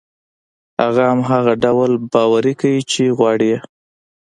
[0.81, 3.59] هغه هماغه ډول باوري کړئ چې غواړي يې.